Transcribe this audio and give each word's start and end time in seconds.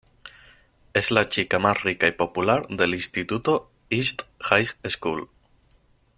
Es 0.95 1.11
la 1.11 1.27
chica 1.27 1.59
más 1.59 1.83
rica 1.83 2.07
y 2.07 2.11
popular 2.11 2.65
del 2.69 2.95
instituto 2.95 3.69
East 3.91 4.23
High 4.39 4.67
School. 4.89 5.29